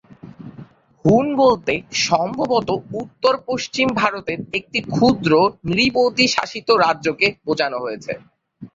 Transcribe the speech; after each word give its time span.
হুন 1.05 1.25
বলতে 1.35 1.73
সম্ভবত 2.05 2.69
উত্তর-পশ্চিম 3.01 3.87
ভারতের 4.01 4.39
একটি 4.57 4.79
ক্ষুদ্র 4.91 5.31
নৃপতি-শাসিত 5.67 6.67
রাজ্যকে 6.83 7.27
বোঝানো 7.47 7.77
হয়েছে। 7.79 8.13